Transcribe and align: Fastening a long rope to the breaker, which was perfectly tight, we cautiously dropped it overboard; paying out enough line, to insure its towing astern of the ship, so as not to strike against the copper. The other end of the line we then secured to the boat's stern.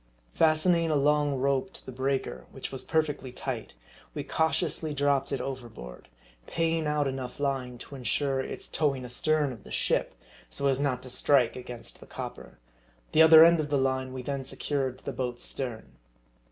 Fastening 0.33 0.89
a 0.89 0.95
long 0.95 1.35
rope 1.35 1.71
to 1.73 1.85
the 1.85 1.91
breaker, 1.91 2.47
which 2.51 2.71
was 2.71 2.83
perfectly 2.83 3.31
tight, 3.31 3.73
we 4.15 4.23
cautiously 4.23 4.95
dropped 4.95 5.31
it 5.31 5.39
overboard; 5.39 6.07
paying 6.47 6.87
out 6.87 7.07
enough 7.07 7.39
line, 7.39 7.77
to 7.77 7.93
insure 7.93 8.39
its 8.39 8.67
towing 8.67 9.05
astern 9.05 9.51
of 9.53 9.63
the 9.63 9.69
ship, 9.69 10.15
so 10.49 10.65
as 10.65 10.79
not 10.79 11.03
to 11.03 11.11
strike 11.11 11.55
against 11.55 11.99
the 11.99 12.07
copper. 12.07 12.57
The 13.11 13.21
other 13.21 13.45
end 13.45 13.59
of 13.59 13.69
the 13.69 13.77
line 13.77 14.11
we 14.11 14.23
then 14.23 14.43
secured 14.43 14.97
to 14.97 15.05
the 15.05 15.13
boat's 15.13 15.43
stern. 15.43 15.91